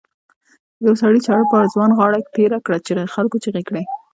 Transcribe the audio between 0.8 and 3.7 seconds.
یوه سړي چاړه پر ځوان غاړه تېره کړه خلکو چیغې